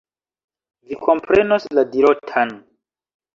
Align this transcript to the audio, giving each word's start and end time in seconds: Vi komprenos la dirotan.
Vi 0.91 0.97
komprenos 1.07 1.67
la 1.81 1.85
dirotan. 1.93 2.55